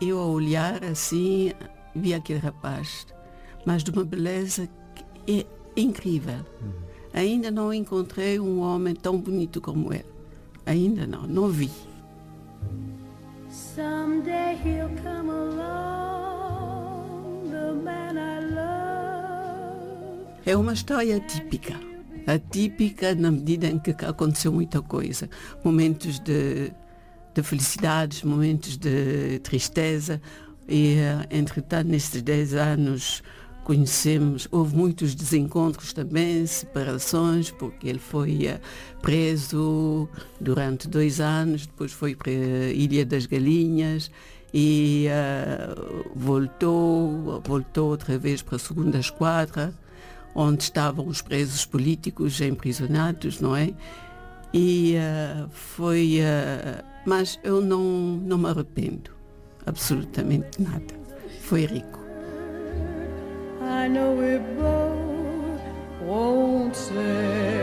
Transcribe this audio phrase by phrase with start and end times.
[0.00, 1.52] eu a olhar assim,
[1.94, 3.06] vi aquele rapaz,
[3.64, 5.04] mas de uma beleza que
[5.40, 5.46] é
[5.80, 6.44] incrível.
[6.60, 6.72] Uhum.
[7.12, 10.06] Ainda não encontrei um homem tão bonito como ele.
[10.66, 11.70] Ainda não, não vi.
[13.50, 16.70] Someday he'll come along,
[17.50, 20.28] the man I love.
[20.44, 21.74] É uma história típica.
[22.26, 25.30] Atípica na medida em que aconteceu muita coisa.
[25.64, 26.70] Momentos de,
[27.42, 30.20] de felicidades, momentos de tristeza.
[30.68, 33.22] E, eh, entretanto, nestes 10 anos,
[33.68, 38.58] conhecemos, houve muitos desencontros também, separações, porque ele foi uh,
[39.02, 40.08] preso
[40.40, 44.10] durante dois anos, depois foi para a Ilha das Galinhas
[44.54, 49.74] e uh, voltou, voltou outra vez para a segunda esquadra,
[50.34, 53.74] onde estavam os presos políticos emprisionados, não é?
[54.54, 56.20] E uh, foi.
[57.08, 59.10] Mas eu não, não me arrependo,
[59.64, 60.94] absolutamente nada.
[61.40, 61.98] Foi rico.
[63.62, 65.62] I know we both
[66.06, 67.57] won't say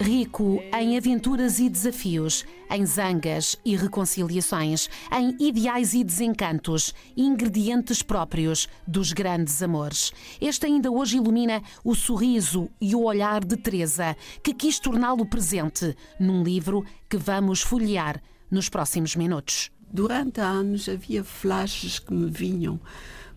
[0.00, 8.66] Rico em aventuras e desafios, em zangas e reconciliações, em ideais e desencantos, ingredientes próprios
[8.86, 10.10] dos grandes amores.
[10.40, 15.94] Este ainda hoje ilumina o sorriso e o olhar de Teresa, que quis torná-lo presente
[16.18, 22.80] num livro que vamos folhear nos próximos minutos durante anos havia flashes que me vinham,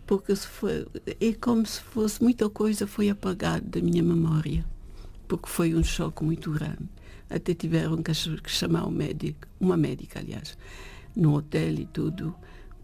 [0.05, 0.85] porque foi,
[1.19, 4.63] é como se fosse muita coisa foi apagada da minha memória,
[5.37, 6.87] porque foi um choque muito grande.
[7.27, 8.13] Até tiveram que
[8.51, 10.55] chamar um médico, uma médica, aliás,
[11.15, 12.35] no hotel e tudo,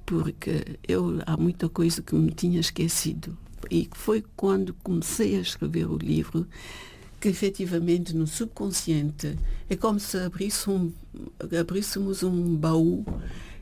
[0.03, 3.37] porque eu há muita coisa que me tinha esquecido.
[3.69, 6.47] E foi quando comecei a escrever o livro
[7.19, 9.37] que efetivamente no subconsciente
[9.69, 10.91] é como se abrisse um,
[11.59, 13.05] abríssemos um baú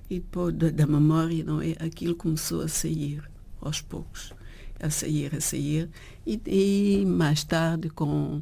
[0.09, 1.71] e pô, da, da, memória, não é?
[1.79, 3.21] Aquilo começou a sair
[3.59, 4.33] aos poucos,
[4.79, 5.89] a sair, a sair,
[6.25, 8.41] e, e mais tarde com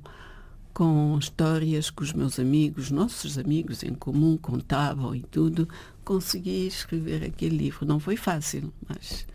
[0.76, 5.68] com histórias que os meus amigos, nossos amigos em comum contavam e tudo,
[6.04, 7.86] consegui escrever aquele livro.
[7.86, 9.26] Não foi fácil, mas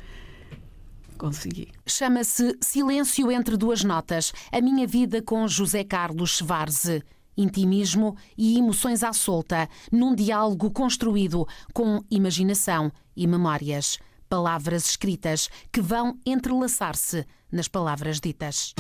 [1.17, 1.69] consegui.
[1.87, 4.35] Chama-se Silêncio entre duas notas.
[4.53, 7.03] A minha vida com José Carlos Schwarze
[7.37, 13.99] intimismo e emoções à solta, num diálogo construído com imaginação e memórias.
[14.29, 18.75] Palavras escritas que vão entrelaçar-se nas palavras ditas.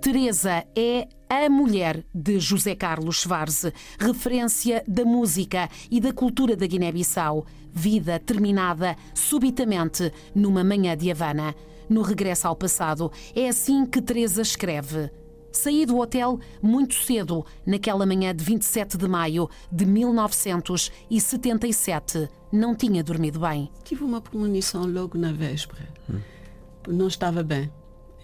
[0.00, 6.64] Teresa é a mulher de José Carlos Schwarze, referência da música e da cultura da
[6.66, 7.44] Guiné-Bissau.
[7.72, 11.52] Vida terminada subitamente numa manhã de Havana.
[11.88, 15.10] No regresso ao passado, é assim que Teresa escreve.
[15.50, 22.28] Saí do hotel muito cedo, naquela manhã de 27 de maio de 1977.
[22.52, 23.68] Não tinha dormido bem.
[23.82, 25.88] Tive uma premonição logo na véspera.
[26.08, 26.20] Hum.
[26.86, 27.68] Não estava bem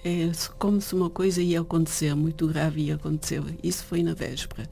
[0.05, 3.43] é como se uma coisa ia acontecer, muito grave ia acontecer.
[3.63, 4.69] Isso foi na véspera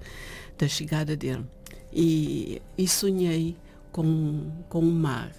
[0.59, 1.47] da chegada dele.
[1.91, 3.57] E, e sonhei
[3.91, 5.33] com, com um mar.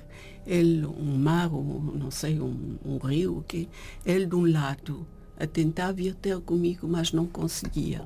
[0.47, 3.69] Ele, um mar, um, não sei, um, um rio, que
[4.03, 5.05] ele de um lado
[5.39, 8.01] a tentar vir ter comigo, mas não conseguia.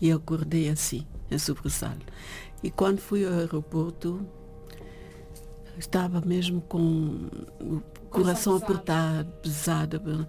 [0.00, 2.04] E acordei assim, em sobressalto.
[2.62, 4.26] E quando fui ao aeroporto,
[5.78, 7.28] estava mesmo com
[7.60, 7.80] o
[8.10, 10.26] coração apertado, pesado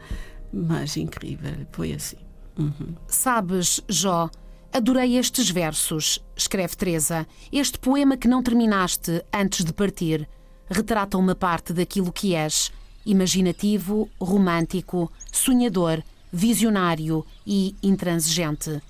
[0.52, 2.18] mas incrível, foi assim.
[2.58, 2.96] Uhum.
[3.08, 4.30] Sabes, Jó,
[4.74, 7.28] adorei estes versos, escreve Teresa.
[7.52, 10.28] Este poema que não terminaste antes de partir
[10.70, 12.72] retrata uma parte daquilo que és:
[13.06, 18.82] imaginativo, romântico, sonhador, visionário e intransigente.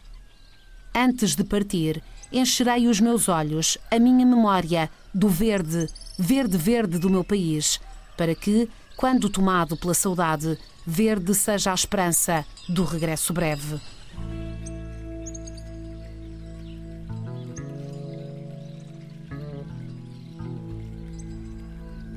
[0.94, 2.01] Antes de partir,
[2.31, 5.88] encherei os meus olhos, a minha memória, do verde,
[6.18, 7.80] verde, verde do meu país,
[8.18, 10.57] para que, quando tomado pela saudade,
[10.89, 13.78] verde seja a esperança do regresso breve.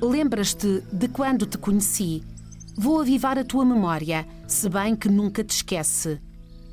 [0.01, 2.23] Lembras-te de quando te conheci?
[2.77, 6.21] Vou avivar a tua memória, se bem que nunca te esquece.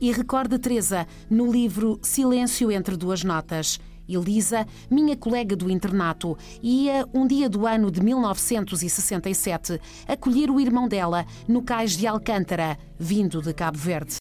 [0.01, 3.81] E recorda Teresa no livro Silêncio entre duas notas.
[4.09, 10.89] Elisa, minha colega do internato, ia, um dia do ano de 1967, acolher o irmão
[10.89, 14.15] dela no cais de Alcântara, vindo de Cabo Verde.